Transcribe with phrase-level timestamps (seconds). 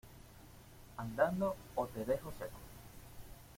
[0.97, 2.57] ¡andando ó te dejo seco!